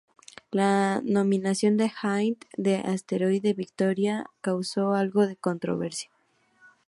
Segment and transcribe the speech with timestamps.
[0.49, 6.09] La nominación de Hind del asteroide Victoria causó algo de controversia.